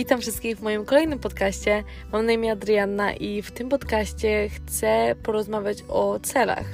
[0.00, 1.84] Witam wszystkich w moim kolejnym podcaście.
[2.12, 6.64] Mam na imię Adrianna i w tym podcaście chcę porozmawiać o celach,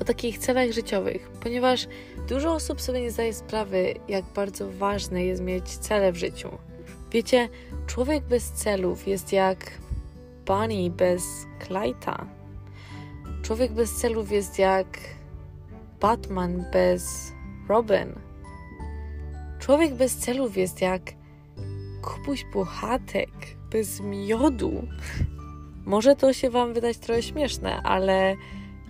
[0.00, 1.88] o takich celach życiowych, ponieważ
[2.28, 6.48] dużo osób sobie nie zdaje sprawy, jak bardzo ważne jest mieć cele w życiu.
[7.12, 7.48] Wiecie,
[7.86, 9.70] człowiek bez celów jest jak
[10.46, 11.22] Bunny bez
[11.66, 12.26] Clyda.
[13.42, 14.86] Człowiek bez celów jest jak
[16.00, 17.32] Batman bez
[17.68, 18.12] Robin.
[19.58, 21.18] Człowiek bez celów jest jak
[22.08, 23.30] Kubuś Puchatek
[23.70, 24.88] bez miodu.
[25.84, 28.36] Może to się Wam wydać trochę śmieszne, ale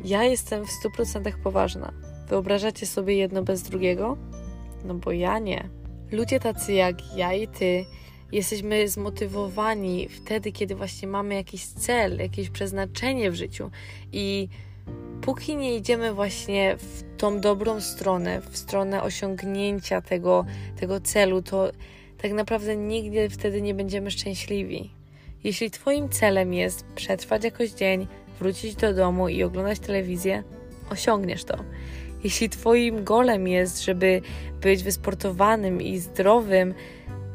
[0.05, 1.93] ja jestem w 100% poważna.
[2.29, 4.17] Wyobrażacie sobie jedno bez drugiego?
[4.85, 5.69] No bo ja nie.
[6.13, 7.85] Ludzie tacy jak ja i ty
[8.33, 13.71] jesteśmy zmotywowani wtedy, kiedy właśnie mamy jakiś cel, jakieś przeznaczenie w życiu
[14.13, 14.49] i
[15.21, 20.45] póki nie idziemy właśnie w tą dobrą stronę, w stronę osiągnięcia tego,
[20.81, 21.71] tego celu, to
[22.23, 24.91] tak naprawdę nigdy wtedy nie będziemy szczęśliwi.
[25.45, 28.07] Jeśli Twoim celem jest przetrwać jakoś dzień,
[28.39, 30.43] wrócić do domu i oglądać telewizję,
[30.91, 31.57] osiągniesz to.
[32.25, 34.23] Jeśli Twoim golem jest, żeby
[34.61, 36.75] być wysportowanym i zdrowym,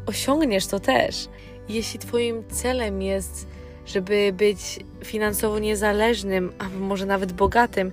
[0.05, 1.27] osiągniesz to też.
[1.69, 3.47] Jeśli Twoim celem jest,
[3.85, 7.91] żeby być finansowo niezależnym, a może nawet bogatym,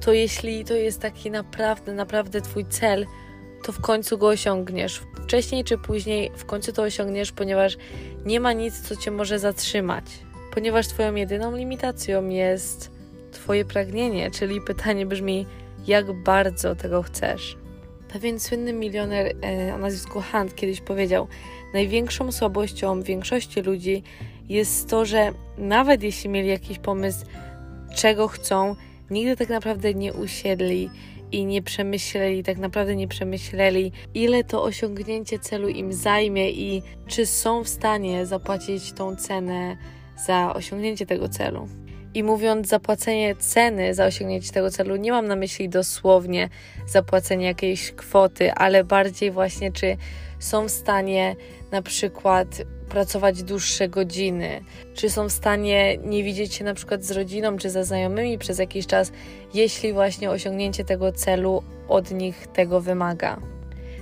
[0.00, 3.06] to jeśli to jest taki naprawdę, naprawdę Twój cel,
[3.62, 5.02] to w końcu go osiągniesz.
[5.24, 7.76] Wcześniej czy później w końcu to osiągniesz, ponieważ
[8.24, 10.04] nie ma nic, co cię może zatrzymać.
[10.54, 12.90] Ponieważ Twoją jedyną limitacją jest
[13.32, 15.46] Twoje pragnienie, czyli pytanie brzmi,
[15.86, 17.56] jak bardzo tego chcesz.
[18.12, 21.28] Pewien słynny milioner e, o nazwisku Hunt kiedyś powiedział:
[21.74, 24.02] Największą słabością większości ludzi
[24.48, 27.26] jest to, że nawet jeśli mieli jakiś pomysł,
[27.96, 28.76] czego chcą,
[29.10, 30.90] nigdy tak naprawdę nie usiedli
[31.32, 37.26] i nie przemyśleli, tak naprawdę nie przemyśleli, ile to osiągnięcie celu im zajmie i czy
[37.26, 39.76] są w stanie zapłacić tą cenę
[40.26, 41.68] za osiągnięcie tego celu.
[42.14, 46.48] I mówiąc zapłacenie ceny za osiągnięcie tego celu, nie mam na myśli dosłownie
[46.86, 49.96] zapłacenie jakiejś kwoty, ale bardziej właśnie, czy
[50.38, 51.36] są w stanie
[51.72, 52.48] na przykład
[52.88, 54.60] pracować dłuższe godziny,
[54.94, 58.58] czy są w stanie nie widzieć się na przykład z rodziną czy ze znajomymi przez
[58.58, 59.12] jakiś czas,
[59.54, 63.40] jeśli właśnie osiągnięcie tego celu od nich tego wymaga.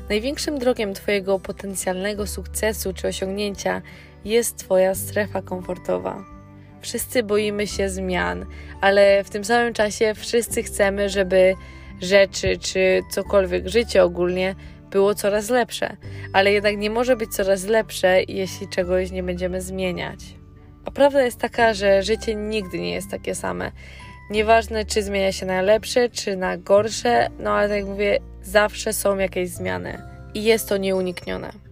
[0.08, 3.82] Największym drogiem Twojego potencjalnego sukcesu czy osiągnięcia
[4.24, 6.35] jest Twoja strefa komfortowa.
[6.80, 8.46] Wszyscy boimy się zmian,
[8.80, 11.54] ale w tym samym czasie wszyscy chcemy, żeby
[12.00, 14.54] rzeczy czy cokolwiek, życie ogólnie
[14.90, 15.96] było coraz lepsze,
[16.32, 20.20] ale jednak nie może być coraz lepsze, jeśli czegoś nie będziemy zmieniać.
[20.84, 23.72] A prawda jest taka, że życie nigdy nie jest takie same.
[24.30, 28.92] Nieważne, czy zmienia się na lepsze, czy na gorsze, no ale tak jak mówię, zawsze
[28.92, 30.02] są jakieś zmiany
[30.34, 31.65] i jest to nieuniknione.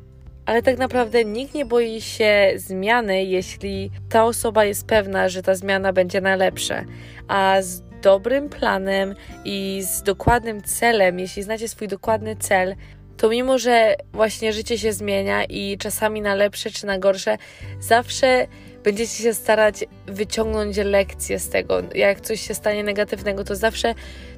[0.47, 5.55] Ale tak naprawdę nikt nie boi się zmiany, jeśli ta osoba jest pewna, że ta
[5.55, 6.84] zmiana będzie na lepsze.
[7.28, 12.75] A z dobrym planem i z dokładnym celem, jeśli znacie swój dokładny cel,
[13.16, 17.37] to mimo, że właśnie życie się zmienia i czasami na lepsze czy na gorsze,
[17.81, 18.47] zawsze
[18.83, 21.83] będziecie się starać wyciągnąć lekcje z tego.
[21.94, 23.94] Jak coś się stanie negatywnego, to zawsze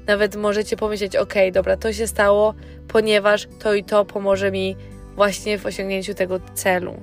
[0.06, 2.54] nawet możecie pomyśleć: OK, dobra, to się stało,
[2.88, 4.76] ponieważ to i to pomoże mi
[5.16, 6.94] właśnie w osiągnięciu tego celu.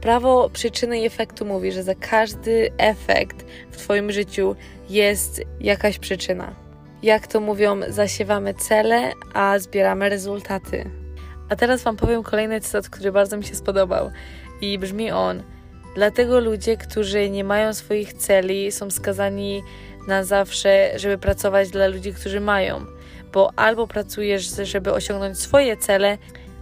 [0.00, 4.56] Prawo przyczyny i efektu mówi, że za każdy efekt w Twoim życiu
[4.90, 6.54] jest jakaś przyczyna.
[7.02, 10.90] Jak to mówią, zasiewamy cele, a zbieramy rezultaty.
[11.48, 14.10] A teraz Wam powiem kolejny cytat, który bardzo mi się spodobał.
[14.60, 15.42] I brzmi on:
[15.94, 19.62] Dlatego ludzie, którzy nie mają swoich celi, są skazani
[20.08, 22.86] na zawsze, żeby pracować dla ludzi, którzy mają.
[23.32, 26.18] Bo albo pracujesz, żeby osiągnąć swoje cele,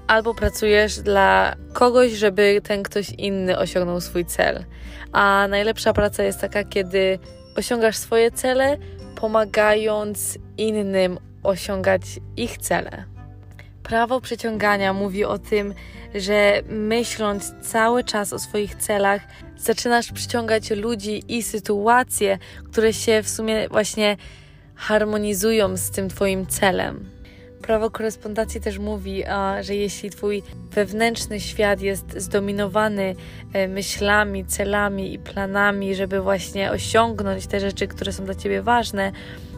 [0.08, 4.64] albo pracujesz dla kogoś, żeby ten ktoś inny osiągnął swój cel.
[5.12, 7.18] A najlepsza praca jest taka, kiedy
[7.56, 8.78] osiągasz swoje cele,
[9.14, 12.02] pomagając innym osiągać
[12.36, 13.04] ich cele.
[13.82, 15.74] Prawo przyciągania mówi o tym,
[16.14, 19.22] że myśląc cały czas o swoich celach,
[19.56, 22.38] zaczynasz przyciągać ludzi i sytuacje,
[22.72, 24.16] które się w sumie właśnie
[24.74, 27.17] harmonizują z tym Twoim celem.
[27.62, 29.24] Prawo korespondacji też mówi,
[29.60, 33.14] że jeśli Twój wewnętrzny świat jest zdominowany
[33.52, 39.12] e, myślami, celami i planami, żeby właśnie osiągnąć te rzeczy, które są dla Ciebie ważne,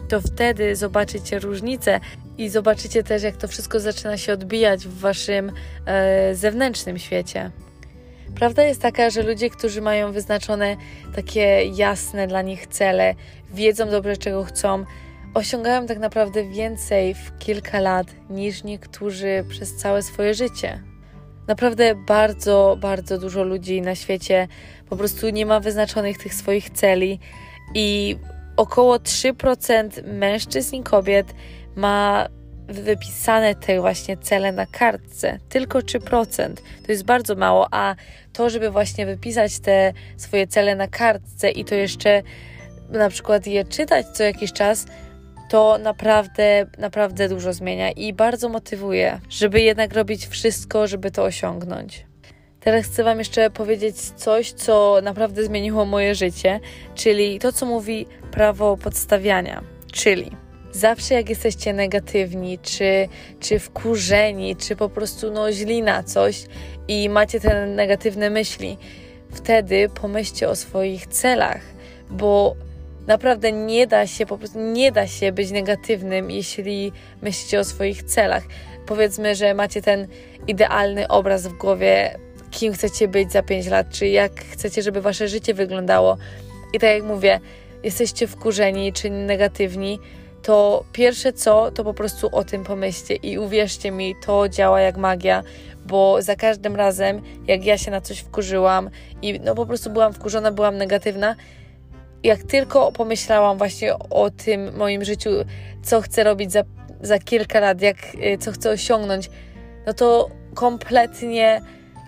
[0.09, 1.99] to wtedy zobaczycie różnicę
[2.37, 5.51] i zobaczycie też, jak to wszystko zaczyna się odbijać w waszym
[5.85, 7.51] e, zewnętrznym świecie.
[8.35, 10.77] Prawda jest taka, że ludzie, którzy mają wyznaczone
[11.15, 13.15] takie jasne dla nich cele,
[13.53, 14.85] wiedzą dobrze, czego chcą,
[15.33, 20.83] osiągają tak naprawdę więcej w kilka lat niż niektórzy przez całe swoje życie.
[21.47, 24.47] Naprawdę bardzo, bardzo dużo ludzi na świecie
[24.89, 27.19] po prostu nie ma wyznaczonych tych swoich celi
[27.75, 28.17] i
[28.57, 31.33] około 3% mężczyzn i kobiet
[31.75, 32.27] ma
[32.67, 35.39] wypisane te właśnie cele na kartce.
[35.49, 36.53] Tylko 3%.
[36.85, 37.95] To jest bardzo mało, a
[38.33, 42.23] to, żeby właśnie wypisać te swoje cele na kartce i to jeszcze
[42.89, 44.85] na przykład je czytać co jakiś czas,
[45.51, 52.05] to naprawdę, naprawdę dużo zmienia i bardzo motywuje, żeby jednak robić wszystko, żeby to osiągnąć.
[52.59, 56.59] Teraz chcę Wam jeszcze powiedzieć coś, co naprawdę zmieniło moje życie,
[56.95, 59.63] czyli to, co mówi prawo podstawiania.
[59.93, 60.31] Czyli
[60.71, 63.07] zawsze jak jesteście negatywni, czy,
[63.39, 66.45] czy wkurzeni, czy po prostu no, źli na coś
[66.87, 68.77] i macie te negatywne myśli,
[69.31, 71.61] wtedy pomyślcie o swoich celach,
[72.09, 72.55] bo
[73.07, 78.03] naprawdę nie da się, po prostu nie da się być negatywnym, jeśli myślicie o swoich
[78.03, 78.43] celach.
[78.85, 80.07] Powiedzmy, że macie ten
[80.47, 82.17] idealny obraz w głowie,
[82.51, 86.17] kim chcecie być za 5 lat, czy jak chcecie, żeby wasze życie wyglądało.
[86.73, 87.39] I tak jak mówię,
[87.83, 89.99] jesteście wkurzeni czy negatywni,
[90.41, 94.97] to pierwsze co, to po prostu o tym pomyślcie i uwierzcie mi, to działa jak
[94.97, 95.43] magia,
[95.85, 98.89] bo za każdym razem, jak ja się na coś wkurzyłam
[99.21, 101.35] i no po prostu byłam wkurzona, byłam negatywna,
[102.23, 105.29] jak tylko pomyślałam właśnie o tym moim życiu,
[105.83, 106.63] co chcę robić za,
[107.01, 109.29] za kilka lat, jak, y, co chcę osiągnąć,
[109.87, 111.61] no to kompletnie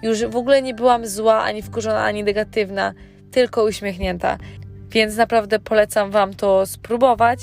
[0.04, 2.94] już w ogóle nie byłam zła, ani wkurzona, ani negatywna,
[3.32, 4.38] tylko uśmiechnięta.
[4.90, 7.40] Więc naprawdę polecam Wam to spróbować.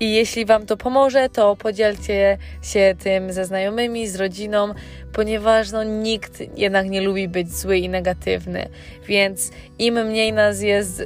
[0.00, 4.74] I jeśli Wam to pomoże, to podzielcie się tym ze znajomymi, z rodziną,
[5.12, 8.68] ponieważ no, nikt jednak nie lubi być zły i negatywny.
[9.06, 11.02] Więc im mniej nas jest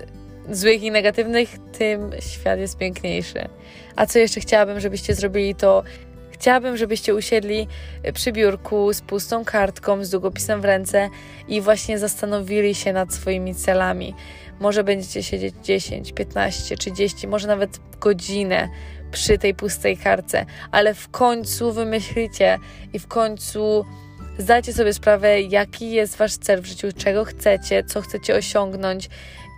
[0.50, 3.48] złych i negatywnych, tym świat jest piękniejszy.
[3.96, 5.82] A co jeszcze chciałabym, żebyście zrobili, to
[6.30, 7.68] chciałabym, żebyście usiedli
[8.14, 11.08] przy biurku z pustą kartką, z długopisem w ręce
[11.48, 14.14] i właśnie zastanowili się nad swoimi celami.
[14.60, 18.68] Może będziecie siedzieć 10, 15, 30, może nawet godzinę
[19.12, 22.58] przy tej pustej kartce, ale w końcu wymyślicie
[22.92, 23.84] i w końcu
[24.38, 29.08] zdajcie sobie sprawę, jaki jest wasz cel w życiu, czego chcecie, co chcecie osiągnąć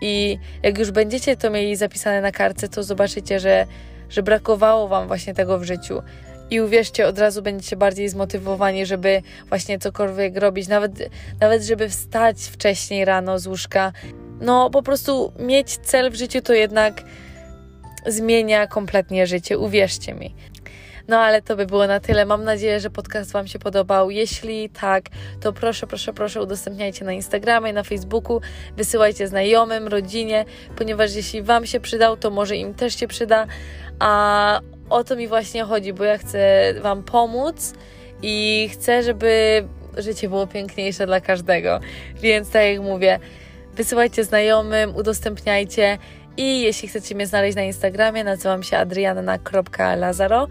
[0.01, 3.67] i jak już będziecie to mieli zapisane na kartce, to zobaczycie, że,
[4.09, 6.03] że brakowało wam właśnie tego w życiu.
[6.51, 10.93] I uwierzcie, od razu będziecie bardziej zmotywowani, żeby właśnie cokolwiek robić, nawet,
[11.41, 13.93] nawet żeby wstać wcześniej rano z łóżka.
[14.41, 17.03] No, po prostu mieć cel w życiu to jednak
[18.07, 20.35] zmienia kompletnie życie, uwierzcie mi.
[21.11, 22.27] No ale to by było na tyle.
[22.27, 24.11] Mam nadzieję, że podcast Wam się podobał.
[24.11, 25.05] Jeśli tak,
[25.41, 28.41] to proszę, proszę, proszę udostępniajcie na Instagramie, na Facebooku,
[28.77, 30.45] wysyłajcie znajomym, rodzinie,
[30.77, 33.47] ponieważ jeśli Wam się przydał, to może im też się przyda.
[33.99, 34.61] A
[34.91, 37.73] o to mi właśnie chodzi, bo ja chcę Wam pomóc
[38.23, 39.65] i chcę, żeby
[39.97, 41.81] życie było piękniejsze dla każdego.
[42.21, 43.19] Więc tak jak mówię,
[43.75, 45.99] wysyłajcie znajomym, udostępniajcie.
[46.37, 50.49] I jeśli chcecie mnie znaleźć na Instagramie, nazywam się adrianna.lazaro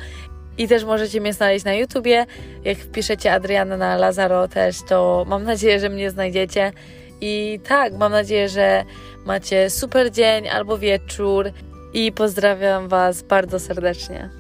[0.60, 2.26] i też możecie mnie znaleźć na YouTubie.
[2.64, 6.72] Jak wpiszecie Adriana na Lazaro też, to mam nadzieję, że mnie znajdziecie.
[7.22, 8.84] I tak, mam nadzieję, że
[9.26, 11.52] macie super dzień albo wieczór
[11.94, 14.39] i pozdrawiam Was bardzo serdecznie.